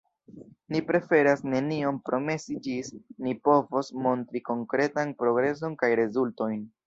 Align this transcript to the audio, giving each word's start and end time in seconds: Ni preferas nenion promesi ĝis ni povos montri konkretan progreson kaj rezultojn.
Ni 0.75 0.79
preferas 0.85 1.43
nenion 1.49 1.99
promesi 2.07 2.55
ĝis 2.67 2.89
ni 3.27 3.35
povos 3.49 3.93
montri 4.07 4.43
konkretan 4.49 5.15
progreson 5.23 5.77
kaj 5.85 5.93
rezultojn. 6.01 6.59